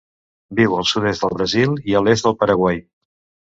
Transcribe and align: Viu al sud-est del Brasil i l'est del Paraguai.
Viu 0.59 0.73
al 0.77 0.87
sud-est 0.93 1.27
del 1.27 1.37
Brasil 1.37 1.77
i 1.93 1.99
l'est 2.09 2.29
del 2.29 2.39
Paraguai. 2.43 2.85